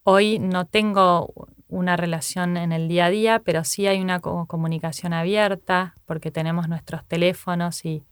Hoy 0.04 0.38
no 0.40 0.66
tengo 0.66 1.50
una 1.68 1.98
relación 1.98 2.58
en 2.58 2.72
el 2.72 2.88
día 2.88 3.06
a 3.06 3.10
día, 3.10 3.40
pero 3.40 3.64
sí 3.64 3.88
hay 3.88 4.02
una 4.02 4.20
comunicación 4.20 5.14
abierta 5.14 5.96
porque 6.06 6.32
tenemos 6.32 6.70
nuestros 6.70 7.06
teléfonos 7.06 7.86
y, 7.86 8.04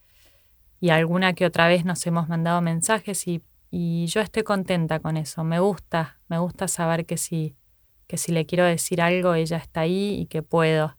y 0.79 0.89
alguna 0.89 1.33
que 1.33 1.45
otra 1.45 1.67
vez 1.67 1.85
nos 1.85 2.05
hemos 2.07 2.27
mandado 2.29 2.61
mensajes 2.61 3.27
y 3.27 3.43
y 3.75 4.05
yo 4.05 4.21
estoy 4.21 4.43
contenta 4.43 4.99
con 4.99 5.17
eso, 5.17 5.43
me 5.43 5.59
gusta, 5.59 6.19
me 6.27 6.37
gusta 6.37 6.67
saber 6.67 7.07
que 7.07 7.17
si, 7.17 7.55
que 8.05 8.17
si 8.17 8.31
le 8.31 8.45
quiero 8.45 8.65
decir 8.65 9.01
algo, 9.01 9.33
ella 9.33 9.57
está 9.57 9.79
ahí 9.79 10.19
y 10.19 10.27
que 10.27 10.43
puedo. 10.43 10.95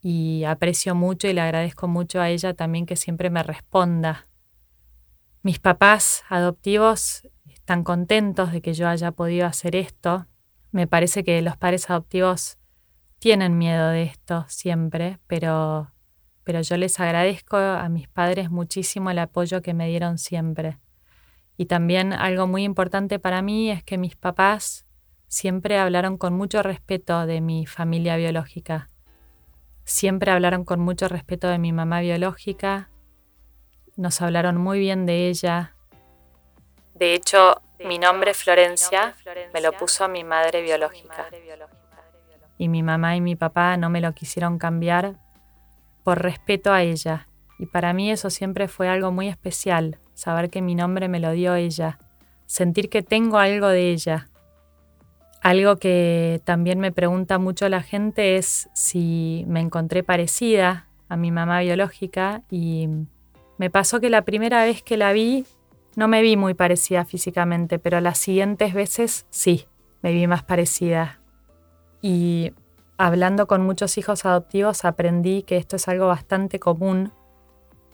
Y 0.00 0.42
aprecio 0.42 0.96
mucho 0.96 1.28
y 1.28 1.34
le 1.34 1.42
agradezco 1.42 1.86
mucho 1.86 2.20
a 2.20 2.30
ella 2.30 2.54
también 2.54 2.84
que 2.84 2.96
siempre 2.96 3.30
me 3.30 3.44
responda. 3.44 4.26
Mis 5.44 5.60
papás 5.60 6.24
adoptivos 6.28 7.28
están 7.44 7.84
contentos 7.84 8.50
de 8.50 8.60
que 8.60 8.74
yo 8.74 8.88
haya 8.88 9.12
podido 9.12 9.46
hacer 9.46 9.76
esto. 9.76 10.26
Me 10.76 10.86
parece 10.86 11.24
que 11.24 11.40
los 11.40 11.56
padres 11.56 11.88
adoptivos 11.88 12.58
tienen 13.18 13.56
miedo 13.56 13.88
de 13.88 14.02
esto 14.02 14.44
siempre, 14.46 15.18
pero, 15.26 15.90
pero 16.44 16.60
yo 16.60 16.76
les 16.76 17.00
agradezco 17.00 17.56
a 17.56 17.88
mis 17.88 18.08
padres 18.08 18.50
muchísimo 18.50 19.08
el 19.10 19.18
apoyo 19.18 19.62
que 19.62 19.72
me 19.72 19.88
dieron 19.88 20.18
siempre. 20.18 20.78
Y 21.56 21.64
también 21.64 22.12
algo 22.12 22.46
muy 22.46 22.62
importante 22.64 23.18
para 23.18 23.40
mí 23.40 23.70
es 23.70 23.82
que 23.84 23.96
mis 23.96 24.16
papás 24.16 24.84
siempre 25.28 25.78
hablaron 25.78 26.18
con 26.18 26.34
mucho 26.34 26.62
respeto 26.62 27.24
de 27.24 27.40
mi 27.40 27.64
familia 27.64 28.18
biológica. 28.18 28.90
Siempre 29.84 30.30
hablaron 30.30 30.66
con 30.66 30.80
mucho 30.80 31.08
respeto 31.08 31.48
de 31.48 31.58
mi 31.58 31.72
mamá 31.72 32.02
biológica. 32.02 32.90
Nos 33.96 34.20
hablaron 34.20 34.58
muy 34.58 34.78
bien 34.78 35.06
de 35.06 35.30
ella. 35.30 35.74
De 36.92 37.14
hecho, 37.14 37.62
mi 37.84 37.98
nombre 37.98 38.34
Florencia 38.34 39.14
me 39.52 39.60
lo 39.60 39.72
puso 39.72 40.08
mi 40.08 40.24
madre 40.24 40.62
biológica. 40.62 41.26
Y 42.58 42.68
mi 42.68 42.82
mamá 42.82 43.16
y 43.16 43.20
mi 43.20 43.36
papá 43.36 43.76
no 43.76 43.90
me 43.90 44.00
lo 44.00 44.12
quisieron 44.12 44.58
cambiar 44.58 45.16
por 46.02 46.22
respeto 46.22 46.72
a 46.72 46.82
ella. 46.82 47.28
Y 47.58 47.66
para 47.66 47.92
mí 47.92 48.10
eso 48.10 48.30
siempre 48.30 48.68
fue 48.68 48.88
algo 48.88 49.12
muy 49.12 49.28
especial 49.28 49.98
saber 50.14 50.50
que 50.50 50.62
mi 50.62 50.74
nombre 50.74 51.08
me 51.08 51.20
lo 51.20 51.32
dio 51.32 51.54
ella, 51.54 51.98
sentir 52.46 52.88
que 52.88 53.02
tengo 53.02 53.38
algo 53.38 53.68
de 53.68 53.90
ella. 53.90 54.28
Algo 55.42 55.76
que 55.76 56.40
también 56.44 56.80
me 56.80 56.92
pregunta 56.92 57.38
mucho 57.38 57.68
la 57.68 57.82
gente 57.82 58.36
es 58.36 58.68
si 58.74 59.44
me 59.46 59.60
encontré 59.60 60.02
parecida 60.02 60.88
a 61.08 61.16
mi 61.16 61.30
mamá 61.30 61.60
biológica 61.60 62.42
y 62.50 62.88
me 63.58 63.70
pasó 63.70 64.00
que 64.00 64.10
la 64.10 64.22
primera 64.22 64.64
vez 64.64 64.82
que 64.82 64.96
la 64.96 65.12
vi 65.12 65.46
no 65.96 66.08
me 66.08 66.22
vi 66.22 66.36
muy 66.36 66.54
parecida 66.54 67.04
físicamente, 67.04 67.78
pero 67.78 68.00
las 68.00 68.18
siguientes 68.18 68.74
veces 68.74 69.26
sí, 69.30 69.66
me 70.02 70.12
vi 70.12 70.26
más 70.26 70.44
parecida. 70.44 71.20
Y 72.00 72.52
hablando 72.98 73.46
con 73.46 73.62
muchos 73.62 73.98
hijos 73.98 74.24
adoptivos 74.24 74.84
aprendí 74.84 75.42
que 75.42 75.56
esto 75.56 75.76
es 75.76 75.88
algo 75.88 76.06
bastante 76.06 76.60
común 76.60 77.12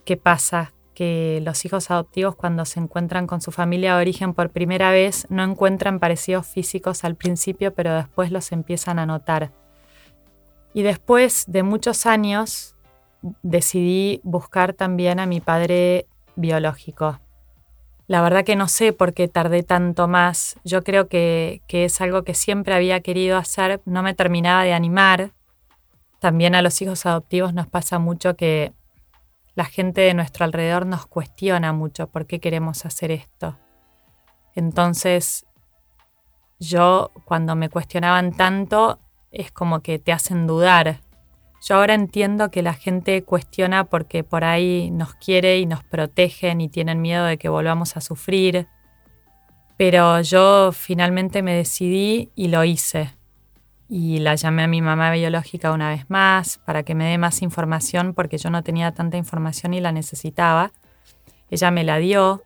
que 0.04 0.16
pasa 0.16 0.73
que 0.94 1.40
los 1.42 1.64
hijos 1.64 1.90
adoptivos 1.90 2.35
cuando 2.35 2.64
se 2.64 2.80
encuentran 2.80 3.26
con 3.26 3.40
su 3.40 3.50
familia 3.52 3.94
de 3.94 4.02
origen 4.02 4.35
por 4.35 4.50
primera 4.50 4.90
vez 4.90 5.26
no 5.30 5.42
encuentran 5.42 6.00
parecidos 6.00 6.47
físicos 6.47 7.04
al 7.04 7.14
principio, 7.14 7.73
pero 7.73 7.94
después 7.94 8.30
los 8.30 8.52
empiezan 8.52 8.99
a 8.99 9.06
notar. 9.06 9.52
Y 10.75 10.82
después 10.82 11.44
de 11.47 11.62
muchos 11.62 12.04
años 12.04 12.76
decidí 13.42 14.21
buscar 14.25 14.75
también 14.75 15.21
a 15.21 15.26
mi 15.26 15.40
padre 15.40 16.06
biológico. 16.35 17.21
La 18.12 18.21
verdad 18.21 18.45
que 18.45 18.57
no 18.57 18.69
sé 18.69 18.92
por 18.92 19.14
qué 19.14 19.26
tardé 19.26 19.62
tanto 19.62 20.07
más. 20.07 20.57
Yo 20.64 20.85
creo 20.85 21.09
que, 21.09 21.62
que 21.66 21.87
es 21.87 21.99
algo 22.02 22.25
que 22.25 22.35
siempre 22.35 22.75
había 22.75 23.00
querido 23.00 23.38
hacer, 23.38 23.81
no 23.87 24.02
me 24.02 24.12
terminaba 24.12 24.64
de 24.64 24.75
animar. 24.75 25.31
También 26.19 26.54
a 26.54 26.61
los 26.61 26.83
hijos 26.83 27.07
adoptivos 27.07 27.54
nos 27.54 27.69
pasa 27.69 27.99
mucho 27.99 28.37
que 28.37 28.75
la 29.54 29.64
gente 29.64 30.02
de 30.02 30.12
nuestro 30.12 30.45
alrededor 30.45 30.85
nos 30.85 31.07
cuestiona 31.07 31.73
mucho 31.73 32.07
por 32.07 32.26
qué 32.26 32.38
queremos 32.38 32.85
hacer 32.85 33.12
esto. 33.12 33.57
Entonces, 34.54 35.47
yo 36.61 37.12
cuando 37.25 37.57
me 37.57 37.71
cuestionaban 37.71 38.35
tanto, 38.35 38.99
es 39.31 39.52
como 39.52 39.81
que 39.81 39.99
te 39.99 40.12
hacen 40.12 40.47
dudar. 40.47 41.00
Yo 41.62 41.76
ahora 41.76 41.95
entiendo 41.95 42.50
que 42.50 42.61
la 42.61 42.75
gente 42.75 43.23
cuestiona 43.23 43.85
porque 43.85 44.25
por 44.25 44.42
ahí 44.42 44.90
nos 44.90 45.14
quiere 45.14 45.61
y 45.61 45.66
nos 45.66 45.85
protegen 45.85 46.61
y 46.61 46.69
tienen 46.69 47.00
miedo 47.00 47.25
de 47.25 47.38
que 47.38 47.49
volvamos 47.49 47.97
a 47.97 48.00
sufrir. 48.00 48.66
Pero 49.76 50.21
yo 50.23 50.73
finalmente 50.73 51.40
me 51.40 51.54
decidí 51.54 52.31
y 52.35 52.49
lo 52.49 52.64
hice 52.64 53.14
y 53.88 54.19
la 54.19 54.35
llamé 54.35 54.64
a 54.64 54.69
mi 54.69 54.83
mamá 54.83 55.12
biológica 55.12 55.71
una 55.71 55.90
vez 55.90 56.09
más 56.09 56.59
para 56.59 56.83
que 56.83 56.97
me 56.97 57.09
dé 57.09 57.16
más 57.16 57.42
información 57.42 58.12
porque 58.12 58.38
yo 58.38 58.50
no 58.50 58.64
tenía 58.64 58.92
tanta 58.92 59.16
información 59.16 59.73
y 59.73 59.81
la 59.81 59.92
necesitaba. 59.92 60.73
Ella 61.49 61.71
me 61.71 61.85
la 61.85 61.99
dio 61.99 62.42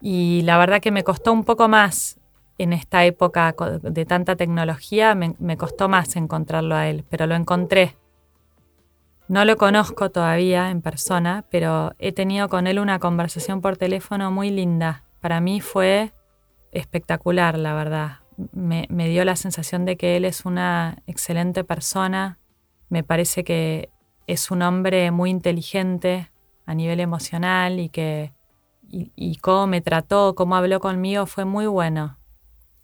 y 0.00 0.42
la 0.42 0.58
verdad 0.58 0.80
que 0.80 0.90
me 0.90 1.04
costó 1.04 1.32
un 1.32 1.44
poco 1.44 1.68
más 1.68 2.18
en 2.58 2.72
esta 2.72 3.04
época 3.04 3.54
de 3.82 4.04
tanta 4.04 4.34
tecnología, 4.34 5.14
me, 5.14 5.36
me 5.38 5.56
costó 5.56 5.88
más 5.88 6.16
encontrarlo 6.16 6.74
a 6.74 6.88
él, 6.88 7.04
pero 7.08 7.26
lo 7.26 7.36
encontré. 7.36 7.96
No 9.32 9.46
lo 9.46 9.56
conozco 9.56 10.10
todavía 10.10 10.68
en 10.68 10.82
persona, 10.82 11.46
pero 11.50 11.94
he 11.98 12.12
tenido 12.12 12.50
con 12.50 12.66
él 12.66 12.78
una 12.78 12.98
conversación 12.98 13.62
por 13.62 13.78
teléfono 13.78 14.30
muy 14.30 14.50
linda. 14.50 15.04
Para 15.22 15.40
mí 15.40 15.62
fue 15.62 16.12
espectacular, 16.70 17.58
la 17.58 17.72
verdad 17.72 18.22
me, 18.52 19.08
dio 19.08 19.24
la 19.24 19.36
sensación 19.36 19.84
de 19.84 19.96
que 19.96 20.16
él 20.16 20.24
es 20.24 20.44
una 20.44 21.02
excelente 21.06 21.64
persona, 21.64 22.38
Me 22.88 23.02
parece 23.02 23.42
que 23.42 23.88
es 24.26 24.50
un 24.50 24.60
hombre 24.60 25.10
muy 25.10 25.30
inteligente 25.30 26.30
a 26.66 26.74
nivel 26.74 27.00
emocional 27.00 27.80
y 27.80 27.88
que 27.88 28.34
y, 28.90 29.36
cómo 29.36 29.66
me 29.66 29.80
trató, 29.80 30.34
cómo 30.34 30.54
habló 30.54 30.78
conmigo 30.78 31.24
fue 31.24 31.46
muy 31.46 31.64
bueno. 31.64 32.18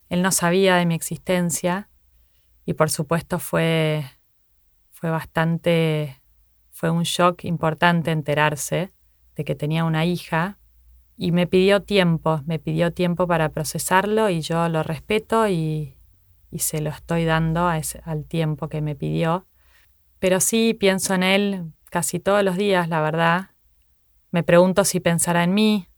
Él 0.08 0.22
no 0.22 0.32
sabía 0.32 0.76
de 0.76 0.86
mi 0.86 0.94
existencia 0.94 1.90
y 2.64 2.72
por 2.72 2.88
supuesto 2.88 3.38
fue, 3.38 4.06
fue 4.90 5.10
bastante, 5.10 6.22
fue 6.78 6.90
un 6.90 7.02
shock 7.02 7.44
importante 7.44 8.12
enterarse 8.12 8.92
de 9.34 9.44
que 9.44 9.56
tenía 9.56 9.84
una 9.84 10.04
hija 10.04 10.60
y 11.16 11.32
me 11.32 11.48
pidió 11.48 11.82
tiempo, 11.82 12.42
me 12.46 12.60
pidió 12.60 12.92
tiempo 12.92 13.26
para 13.26 13.48
procesarlo 13.48 14.30
y 14.30 14.42
yo 14.42 14.68
lo 14.68 14.84
respeto 14.84 15.48
y, 15.48 15.96
se 16.56 16.80
lo 16.80 16.90
estoy 16.90 17.24
dando 17.24 17.66
al 17.66 18.24
tiempo 18.26 18.68
que 18.68 18.80
me 18.80 18.94
pidió. 18.94 19.48
Pero 20.20 20.38
sí 20.38 20.72
pienso 20.72 21.14
en 21.14 21.24
él 21.24 21.72
casi 21.90 22.20
todos 22.20 22.44
los 22.44 22.56
días, 22.56 22.88
la 22.88 23.00
verdad. 23.00 23.50
Me 24.30 24.44
pregunto 24.44 24.84
si 24.84 25.00
pensará 25.00 25.42
en 25.42 25.54
mí, 25.54 25.88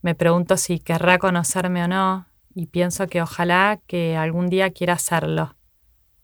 me 0.00 0.14
pregunto 0.14 0.56
si 0.56 0.78
querrá 0.78 1.18
conocerme 1.18 1.84
o 1.84 1.88
no, 1.88 2.26
y 2.54 2.68
pienso 2.68 3.06
que 3.06 3.20
ojalá 3.20 3.82
que 3.86 4.16
algún 4.16 4.48
día 4.48 4.70
quiera 4.70 4.94
hacerlo. 4.94 5.56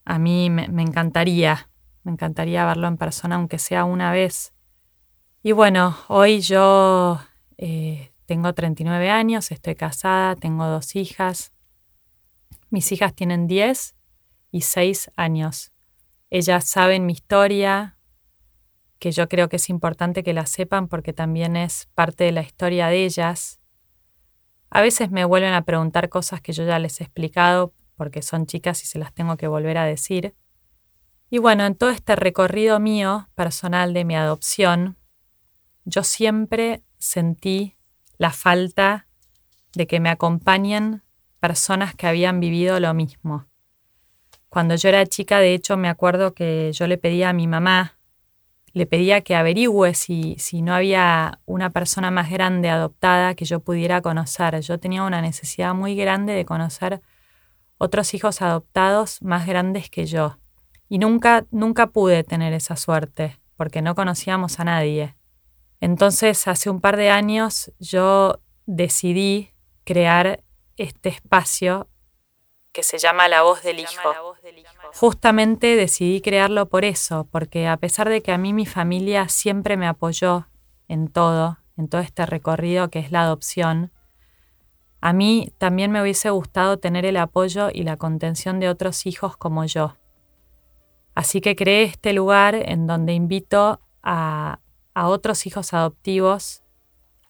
A 0.07 0.19
mí 0.19 0.49
me, 0.49 0.65
encantaría, 0.65 1.68
me 2.09 2.13
encantaría 2.13 2.65
verlo 2.65 2.89
en 2.89 2.97
persona, 2.97 3.37
aunque 3.37 3.59
sea 3.59 3.85
una 3.85 4.11
vez. 4.11 4.55
Y 5.43 5.53
bueno, 5.53 5.95
hoy 6.09 6.41
yo 6.41 7.21
eh, 7.59 8.13
tengo 8.25 8.55
39 8.55 9.11
años, 9.11 9.51
estoy 9.51 9.75
casada, 9.75 10.35
tengo 10.35 10.67
dos 10.67 10.97
hijas. 10.97 11.53
Mis 12.71 12.91
hijas 12.93 13.15
tienen 13.15 13.47
10 13.47 13.95
y 14.51 14.63
6 14.63 15.11
años. 15.17 15.73
Ellas 16.31 16.65
saben 16.65 17.05
mi 17.05 17.13
historia, 17.13 17.99
que 18.99 19.13
yo 19.13 19.29
creo 19.29 19.51
que 19.51 19.57
es 19.57 19.69
importante 19.69 20.23
que 20.23 20.33
la 20.33 20.47
sepan 20.47 20.89
porque 20.89 21.13
también 21.13 21.57
es 21.57 21.91
parte 21.95 22.25
de 22.25 22.33
la 22.33 22.41
historia 22.41 22.87
de 22.87 23.05
ellas. 23.05 23.61
A 24.71 24.81
veces 24.81 25.11
me 25.11 25.27
vuelven 25.27 25.53
a 25.53 25.67
preguntar 25.67 26.09
cosas 26.09 26.41
que 26.41 26.55
yo 26.55 26.65
ya 26.65 26.79
les 26.79 27.03
he 27.03 27.05
explicado 27.05 27.75
porque 27.97 28.23
son 28.23 28.47
chicas 28.47 28.83
y 28.83 28.87
se 28.87 28.99
las 28.99 29.13
tengo 29.13 29.37
que 29.37 29.47
volver 29.47 29.77
a 29.77 29.85
decir. 29.85 30.35
Y 31.31 31.39
bueno, 31.39 31.65
en 31.65 31.75
todo 31.75 31.91
este 31.91 32.17
recorrido 32.17 32.81
mío 32.81 33.29
personal 33.35 33.93
de 33.93 34.05
mi 34.05 34.17
adopción, 34.17 34.97
yo 35.85 36.03
siempre 36.03 36.83
sentí 36.99 37.77
la 38.17 38.31
falta 38.31 39.07
de 39.75 39.87
que 39.87 40.01
me 40.01 40.09
acompañen 40.09 41.03
personas 41.41 41.95
que 41.95 42.07
habían 42.07 42.41
vivido 42.41 42.81
lo 42.81 42.95
mismo. 42.95 43.47
Cuando 44.49 44.75
yo 44.75 44.89
era 44.89 45.07
chica, 45.07 45.39
de 45.41 45.55
hecho, 45.55 45.77
me 45.77 45.89
acuerdo 45.89 46.33
que 46.33 46.73
yo 46.73 46.87
le 46.87 46.99
pedía 46.99 47.29
a 47.29 47.35
mi 47.35 47.47
mamá 47.47 47.99
le 48.79 48.87
pedía 48.87 49.23
que 49.23 49.35
averigüe 49.35 49.95
si, 49.95 50.37
si 50.39 50.63
no 50.63 50.75
había 50.75 51.41
una 51.47 51.71
persona 51.71 52.11
más 52.11 52.31
grande 52.31 52.69
adoptada 52.69 53.35
que 53.35 53.45
yo 53.45 53.61
pudiera 53.61 54.01
conocer. 54.03 54.61
Yo 54.61 54.79
tenía 54.79 55.03
una 55.03 55.21
necesidad 55.21 55.75
muy 55.75 55.97
grande 55.97 56.33
de 56.33 56.45
conocer 56.45 57.01
otros 57.79 58.15
hijos 58.15 58.43
adoptados 58.43 59.23
más 59.23 59.47
grandes 59.47 59.91
que 59.91 60.07
yo. 60.07 60.39
Y 60.89 60.99
nunca, 60.99 61.47
nunca 61.51 61.89
pude 61.89 62.25
tener 62.25 62.53
esa 62.53 62.77
suerte, 62.77 63.39
porque 63.57 63.83
no 63.83 63.95
conocíamos 63.95 64.61
a 64.61 64.65
nadie. 64.65 65.15
Entonces, 65.81 66.49
hace 66.49 66.71
un 66.71 66.81
par 66.81 66.97
de 66.97 67.11
años 67.11 67.73
yo 67.79 68.41
decidí 68.67 69.53
crear 69.85 70.43
este 70.77 71.09
espacio 71.09 71.89
que 72.73 72.83
se 72.83 72.99
llama 72.99 73.29
La 73.29 73.43
Voz 73.43 73.63
del 73.63 73.81
Hijo. 73.81 74.37
Justamente 74.95 75.75
decidí 75.75 76.21
crearlo 76.21 76.69
por 76.69 76.85
eso, 76.85 77.27
porque 77.31 77.67
a 77.67 77.77
pesar 77.77 78.09
de 78.09 78.23
que 78.23 78.33
a 78.33 78.39
mí 78.39 78.53
mi 78.53 78.67
familia 78.67 79.29
siempre 79.29 79.77
me 79.77 79.89
apoyó 79.89 80.47
en 80.87 81.09
todo, 81.09 81.59
en 81.77 81.89
todo 81.89 82.01
este 82.01 82.25
recorrido 82.27 82.89
que 82.91 83.01
es 83.01 83.11
la 83.11 83.23
adopción, 83.23 83.93
a 85.01 85.13
mí 85.13 85.53
también 85.59 85.91
me 85.91 86.03
hubiese 86.03 86.31
gustado 86.31 86.79
tener 86.79 87.05
el 87.05 87.17
apoyo 87.17 87.69
y 87.73 87.83
la 87.83 87.97
contención 87.97 88.61
de 88.61 88.69
otros 88.69 89.07
hijos 89.07 89.37
como 89.37 89.65
yo. 89.65 89.97
Así 91.19 91.41
que 91.41 91.57
creé 91.57 91.83
este 91.83 92.13
lugar 92.13 92.55
en 92.55 92.87
donde 92.87 93.13
invito 93.13 93.81
a, 94.05 94.61
a 94.95 95.09
otros 95.09 95.49
hijos 95.49 95.75
adoptivos 95.75 96.63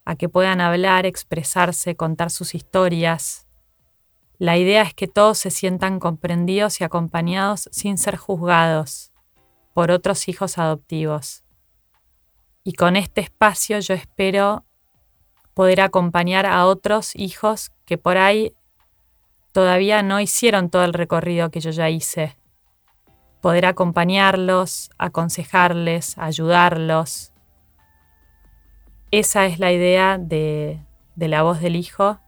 a 0.04 0.14
que 0.14 0.28
puedan 0.28 0.60
hablar, 0.60 1.06
expresarse, 1.06 1.96
contar 1.96 2.28
sus 2.28 2.54
historias, 2.54 3.48
la 4.36 4.58
idea 4.58 4.82
es 4.82 4.92
que 4.92 5.08
todos 5.08 5.38
se 5.38 5.50
sientan 5.50 6.00
comprendidos 6.00 6.82
y 6.82 6.84
acompañados 6.84 7.70
sin 7.72 7.96
ser 7.96 8.18
juzgados 8.18 9.10
por 9.72 9.90
otros 9.90 10.28
hijos 10.28 10.58
adoptivos. 10.58 11.42
Y 12.64 12.74
con 12.74 12.94
este 12.94 13.22
espacio 13.22 13.80
yo 13.80 13.94
espero 13.94 14.66
poder 15.54 15.80
acompañar 15.80 16.44
a 16.44 16.66
otros 16.66 17.16
hijos 17.16 17.72
que 17.86 17.96
por 17.96 18.18
ahí 18.18 18.52
todavía 19.52 20.02
no 20.02 20.20
hicieron 20.20 20.68
todo 20.68 20.84
el 20.84 20.92
recorrido 20.92 21.50
que 21.50 21.60
yo 21.60 21.70
ya 21.70 21.88
hice. 21.88 22.36
Poder 23.40 23.66
acompañarlos, 23.66 24.90
aconsejarles, 24.98 26.18
ayudarlos. 26.18 27.32
Esa 29.10 29.46
es 29.46 29.58
la 29.58 29.72
idea 29.72 30.18
de, 30.18 30.80
de 31.16 31.28
la 31.28 31.42
voz 31.42 31.60
del 31.60 31.76
hijo 31.76 32.18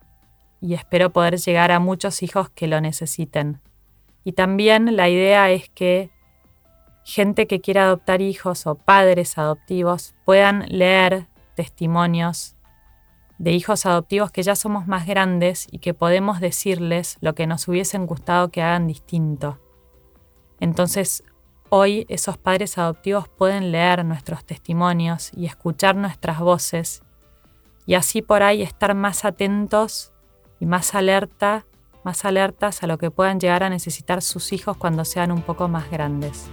y 0.60 0.74
espero 0.74 1.10
poder 1.10 1.38
llegar 1.38 1.72
a 1.72 1.80
muchos 1.80 2.22
hijos 2.22 2.50
que 2.50 2.66
lo 2.66 2.80
necesiten. 2.80 3.60
Y 4.24 4.32
también 4.32 4.96
la 4.96 5.08
idea 5.08 5.50
es 5.50 5.68
que 5.70 6.10
gente 7.04 7.46
que 7.46 7.60
quiera 7.60 7.84
adoptar 7.84 8.20
hijos 8.20 8.66
o 8.66 8.74
padres 8.74 9.38
adoptivos 9.38 10.14
puedan 10.24 10.66
leer 10.68 11.26
testimonios 11.54 12.56
de 13.38 13.52
hijos 13.52 13.86
adoptivos 13.86 14.30
que 14.30 14.42
ya 14.42 14.54
somos 14.54 14.86
más 14.86 15.06
grandes 15.06 15.66
y 15.70 15.78
que 15.78 15.94
podemos 15.94 16.40
decirles 16.40 17.16
lo 17.22 17.34
que 17.34 17.46
nos 17.46 17.68
hubiesen 17.68 18.06
gustado 18.06 18.50
que 18.50 18.60
hagan 18.60 18.86
distinto. 18.86 19.58
Entonces, 20.60 21.24
hoy 21.70 22.06
esos 22.08 22.38
padres 22.38 22.78
adoptivos 22.78 23.28
pueden 23.28 23.72
leer 23.72 24.04
nuestros 24.04 24.44
testimonios 24.44 25.32
y 25.34 25.46
escuchar 25.46 25.96
nuestras 25.96 26.38
voces 26.38 27.02
y 27.86 27.94
así 27.94 28.22
por 28.22 28.42
ahí 28.42 28.62
estar 28.62 28.94
más 28.94 29.24
atentos 29.24 30.12
y 30.60 30.66
más 30.66 30.94
alerta, 30.94 31.66
más 32.04 32.24
alertas 32.24 32.82
a 32.82 32.86
lo 32.86 32.98
que 32.98 33.10
puedan 33.10 33.40
llegar 33.40 33.62
a 33.64 33.70
necesitar 33.70 34.22
sus 34.22 34.52
hijos 34.52 34.76
cuando 34.76 35.04
sean 35.04 35.32
un 35.32 35.42
poco 35.42 35.66
más 35.66 35.90
grandes. 35.90 36.48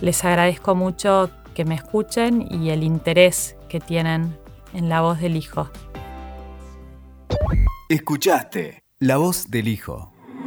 Les 0.00 0.24
agradezco 0.24 0.74
mucho 0.74 1.30
que 1.54 1.64
me 1.64 1.74
escuchen 1.74 2.46
y 2.50 2.70
el 2.70 2.82
interés 2.82 3.56
que 3.68 3.80
tienen 3.80 4.36
en 4.72 4.88
la 4.88 5.02
voz 5.02 5.20
del 5.20 5.36
hijo. 5.36 5.70
Escuchaste 7.88 8.82
la 8.98 9.16
voz 9.16 9.50
del 9.50 9.68
hijo. 9.68 10.09